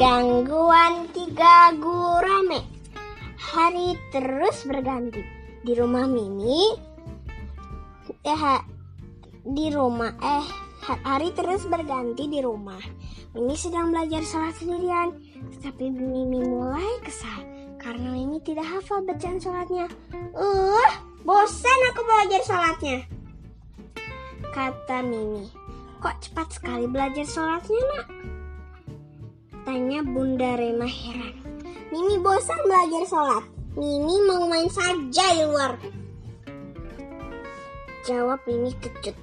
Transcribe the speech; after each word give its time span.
Gangguan 0.00 1.12
tiga 1.12 1.76
gurame. 1.76 2.64
Hari 3.36 4.00
terus 4.08 4.64
berganti. 4.64 5.20
Di 5.60 5.76
rumah 5.76 6.08
Mimi, 6.08 6.72
eh, 8.24 8.60
di 9.44 9.68
rumah 9.68 10.08
eh 10.16 10.46
hari 11.04 11.36
terus 11.36 11.68
berganti 11.68 12.32
di 12.32 12.40
rumah. 12.40 12.80
Mimi 13.36 13.52
sedang 13.60 13.92
belajar 13.92 14.24
sholat 14.24 14.56
sendirian, 14.56 15.20
tapi 15.60 15.92
Mimi 15.92 16.48
mulai 16.48 16.96
kesal 17.04 17.44
karena 17.76 18.16
Mimi 18.16 18.40
tidak 18.40 18.72
hafal 18.72 19.04
bacaan 19.04 19.36
sholatnya. 19.36 19.84
Uh, 20.32 20.90
bosan 21.28 21.80
aku 21.92 22.00
belajar 22.08 22.40
sholatnya. 22.48 23.04
Kata 24.48 25.04
Mimi, 25.04 25.44
kok 26.00 26.24
cepat 26.24 26.56
sekali 26.56 26.88
belajar 26.88 27.28
sholatnya 27.28 27.84
nak? 27.84 28.39
Tanya 29.90 30.06
Bunda 30.06 30.54
Rema 30.54 30.86
heran. 30.86 31.34
Mimi 31.90 32.22
bosan 32.22 32.62
belajar 32.62 33.02
sholat. 33.10 33.42
Mimi 33.74 34.22
mau 34.22 34.46
main 34.46 34.70
saja 34.70 35.34
di 35.34 35.42
luar. 35.42 35.74
Jawab 38.06 38.38
Mimi 38.46 38.70
kejut. 38.78 39.18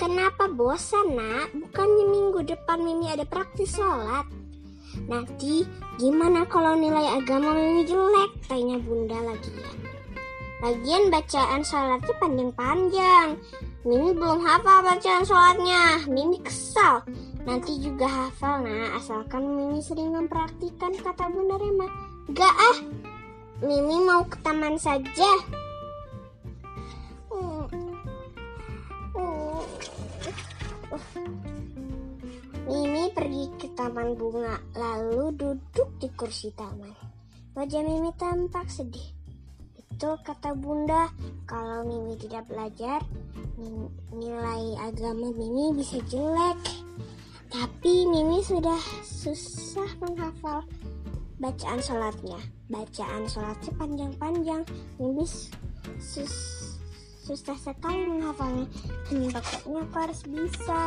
Kenapa 0.00 0.48
bosan 0.48 1.12
nak? 1.12 1.52
Bukannya 1.52 2.08
minggu 2.08 2.40
depan 2.40 2.80
Mimi 2.80 3.12
ada 3.12 3.28
praktis 3.28 3.76
sholat. 3.76 4.24
Nanti 5.12 5.68
gimana 6.00 6.48
kalau 6.48 6.72
nilai 6.72 7.12
agama 7.12 7.52
Mimi 7.52 7.84
jelek? 7.84 8.48
Tanya 8.48 8.80
bunda 8.80 9.20
lagian. 9.20 9.76
Lagian 10.64 11.12
bacaan 11.12 11.60
sholatnya 11.68 12.16
panjang-panjang. 12.16 13.36
Mimi 13.82 14.14
belum 14.14 14.46
hafal 14.46 14.86
bacaan 14.86 15.26
sholatnya. 15.26 16.06
Mimi 16.06 16.38
kesal. 16.38 17.02
Nanti 17.42 17.82
juga 17.82 18.06
hafal 18.06 18.62
nah 18.62 18.94
asalkan 18.94 19.42
Mimi 19.42 19.82
sering 19.82 20.14
mempraktikkan 20.14 20.94
kata 21.02 21.26
bunda 21.26 21.58
Rema. 21.58 21.90
Gak 22.30 22.54
ah, 22.54 22.78
Mimi 23.66 24.06
mau 24.06 24.22
ke 24.22 24.38
taman 24.46 24.78
saja. 24.78 25.30
Mimi 32.62 33.10
pergi 33.10 33.44
ke 33.58 33.66
taman 33.74 34.14
bunga, 34.14 34.62
lalu 34.78 35.34
duduk 35.34 35.90
di 35.98 36.06
kursi 36.14 36.54
taman. 36.54 36.94
Wajah 37.58 37.82
Mimi 37.82 38.14
tampak 38.14 38.70
sedih. 38.70 39.21
Itu 39.92 40.16
kata 40.24 40.56
bunda, 40.56 41.12
kalau 41.44 41.84
Mimi 41.84 42.16
tidak 42.16 42.48
belajar, 42.48 43.04
nilai 44.08 44.74
agama 44.80 45.28
Mimi 45.36 45.76
bisa 45.76 46.00
jelek. 46.08 46.56
Tapi 47.52 48.08
Mimi 48.08 48.40
sudah 48.40 48.80
susah 49.04 49.86
menghafal 50.00 50.64
bacaan 51.36 51.84
sholatnya. 51.84 52.40
Bacaan 52.72 53.28
sholatnya 53.28 53.72
panjang-panjang. 53.76 54.64
Mimi 54.96 55.28
sus 56.00 56.34
susah 57.22 57.54
sekali 57.60 58.08
menghafalnya. 58.08 58.66
Pokoknya 59.12 59.84
aku 59.84 59.96
harus 60.00 60.20
bisa. 60.24 60.82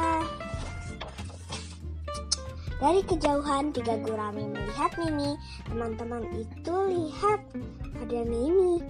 Dari 2.76 3.02
kejauhan 3.08 3.72
tiga 3.72 3.96
gurami 4.04 4.52
melihat 4.52 4.92
Mimi. 5.00 5.40
Teman-teman 5.72 6.28
itu 6.36 6.76
lihat 6.92 7.40
ada 8.04 8.20
Mimi. 8.28 8.84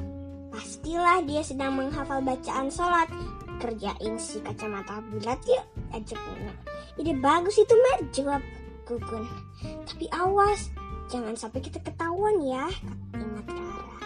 Pastilah 0.49 1.21
dia 1.21 1.45
sedang 1.45 1.77
menghafal 1.77 2.23
bacaan 2.25 2.73
sholat. 2.73 3.05
Kerjain 3.61 4.19
si 4.19 4.41
kacamata 4.41 4.99
bulat 5.13 5.39
yuk, 5.45 5.63
ajak 5.93 6.17
Mimi. 6.17 6.53
Ide 6.95 7.13
bagus 7.19 7.55
itu, 7.59 7.75
Mat, 7.75 7.99
jawab 8.15 8.41
Gugun. 8.85 9.25
Tapi 9.85 10.05
awas, 10.13 10.69
jangan 11.09 11.33
sampai 11.37 11.59
kita 11.61 11.81
ketahuan 11.81 12.41
ya, 12.45 12.69
ingat 13.17 13.47
Rara. 13.49 13.97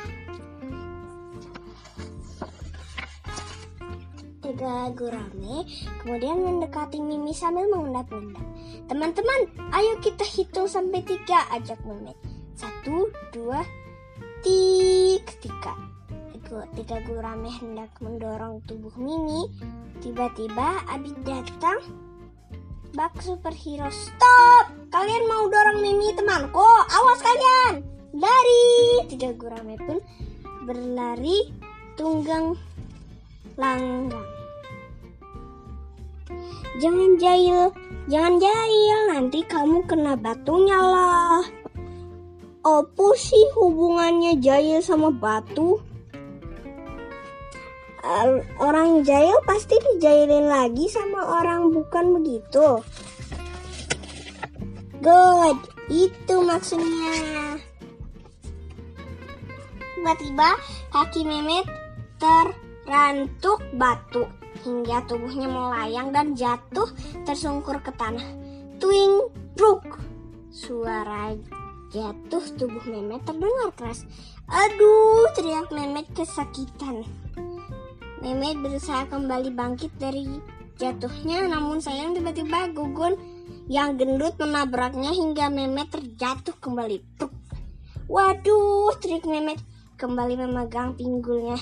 Tiga 4.39 4.75
gurame 4.95 5.67
kemudian 6.01 6.41
mendekati 6.41 6.97
Mimi 7.03 7.35
sambil 7.35 7.69
mengendap-endap. 7.69 8.43
Teman-teman, 8.89 9.45
ayo 9.69 10.01
kita 10.01 10.25
hitung 10.25 10.65
sampai 10.65 11.05
tiga, 11.05 11.45
ajak 11.53 11.77
Mehmet. 11.85 12.17
Satu, 12.57 13.13
dua, 13.29 13.61
tiga, 14.41 15.29
tiga. 15.45 15.73
Tiga 16.73 16.97
gurame 17.05 17.53
hendak 17.53 17.93
mendorong 18.01 18.65
tubuh 18.65 18.89
Mimi. 18.97 19.45
Tiba-tiba 20.01 20.81
Abi 20.89 21.13
datang. 21.21 21.85
Bak 22.97 23.21
superhero, 23.21 23.93
stop! 23.93 24.73
Kalian 24.89 25.29
mau 25.29 25.45
dorong 25.45 25.85
Mimi 25.85 26.09
temanku? 26.17 26.65
Awas 26.89 27.21
kalian! 27.21 27.85
Lari! 28.17 29.05
Tiga 29.05 29.37
gurame 29.37 29.77
pun 29.77 30.01
berlari 30.65 31.53
tunggang 31.93 32.57
langgang. 33.53 34.38
Jangan 36.77 37.17
jahil, 37.17 37.73
jangan 38.05 38.37
jahil, 38.37 38.97
nanti 39.09 39.41
kamu 39.41 39.81
kena 39.89 40.13
batunya 40.13 40.77
lah. 40.77 41.41
Apa 42.61 43.07
sih 43.17 43.41
hubungannya 43.57 44.37
jahil 44.37 44.85
sama 44.85 45.09
batu? 45.09 45.81
Orang 48.61 49.01
jahil 49.03 49.35
pasti 49.43 49.75
dijailin 49.75 50.45
lagi 50.45 50.85
sama 50.87 51.41
orang 51.41 51.73
bukan 51.73 52.21
begitu. 52.21 52.79
Good, 55.03 55.57
itu 55.89 56.35
maksudnya. 56.43 57.15
Tiba-tiba 59.99 60.49
kaki 60.95 61.27
Memet 61.27 61.67
terrantuk 62.19 63.59
batu 63.75 64.23
hingga 64.63 65.05
tubuhnya 65.07 65.47
melayang 65.47 66.11
dan 66.11 66.35
jatuh 66.35 66.89
tersungkur 67.23 67.79
ke 67.83 67.91
tanah. 67.95 68.25
Twing, 68.79 69.27
bruk. 69.55 69.99
Suara 70.49 71.35
jatuh 71.89 72.43
tubuh 72.57 72.85
Memet 72.85 73.25
terdengar 73.25 73.73
keras. 73.73 74.05
Aduh, 74.49 75.29
teriak 75.33 75.73
Memet 75.73 76.09
kesakitan. 76.13 77.05
Memet 78.21 78.57
berusaha 78.61 79.09
kembali 79.09 79.53
bangkit 79.53 79.93
dari 79.97 80.25
jatuhnya, 80.77 81.49
namun 81.49 81.81
sayang 81.81 82.13
tiba-tiba 82.15 82.71
Gugun 82.71 83.17
yang 83.69 83.97
gendut 83.97 84.37
menabraknya 84.37 85.13
hingga 85.13 85.49
Memet 85.49 85.89
terjatuh 85.89 86.55
kembali. 86.61 87.01
Bruk. 87.17 87.33
Waduh, 88.09 88.93
teriak 89.01 89.25
Memet 89.25 89.61
kembali 89.99 90.39
memegang 90.39 90.95
pinggulnya. 90.95 91.57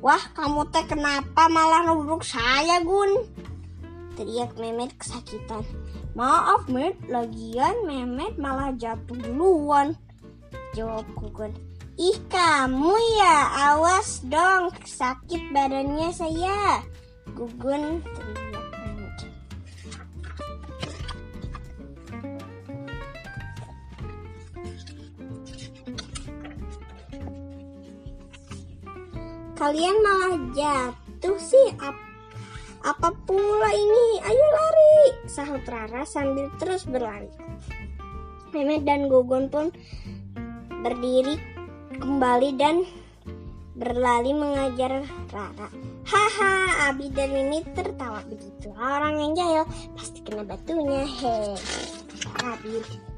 Wah, 0.00 0.24
kamu 0.32 0.64
teh 0.72 0.84
kenapa 0.88 1.52
malah 1.52 1.84
nubruk 1.84 2.24
saya, 2.24 2.80
Gun? 2.80 3.20
Teriak 4.16 4.56
Memet 4.56 4.96
kesakitan. 4.96 5.60
Maaf, 6.16 6.72
Met, 6.72 6.96
lagian 7.04 7.84
Memet 7.84 8.40
malah 8.40 8.72
jatuh 8.80 9.20
duluan. 9.20 9.92
Jawab 10.72 11.04
Gugun. 11.12 11.52
Ih, 12.00 12.16
kamu 12.32 12.96
ya, 13.20 13.36
awas 13.76 14.24
dong, 14.24 14.72
sakit 14.88 15.52
badannya 15.52 16.08
saya. 16.16 16.80
Gugun 17.36 18.00
teriak 18.00 18.59
Kalian 29.60 30.00
malah 30.00 30.40
jatuh 30.56 31.36
sih. 31.36 31.68
Ap 31.84 31.92
apa 32.80 33.12
pula 33.28 33.68
ini? 33.76 34.16
Ayo 34.24 34.46
lari, 34.56 34.96
sahut 35.28 35.60
Rara 35.68 36.08
sambil 36.08 36.48
terus 36.56 36.88
berlari. 36.88 37.28
Memet 38.56 38.88
dan 38.88 39.12
Gugun 39.12 39.52
pun 39.52 39.68
berdiri 40.80 41.36
kembali 41.92 42.56
dan 42.56 42.88
berlari 43.76 44.32
mengajar 44.32 45.04
Rara. 45.28 45.68
Haha, 46.08 46.88
Abi 46.88 47.12
dan 47.12 47.36
Mimi 47.36 47.60
tertawa 47.76 48.24
begitu. 48.24 48.72
Orang 48.80 49.20
yang 49.20 49.36
jahil 49.36 49.68
pasti 49.92 50.24
kena 50.24 50.48
batunya. 50.48 51.04
Hei, 51.04 51.52
Abi. 52.48 53.09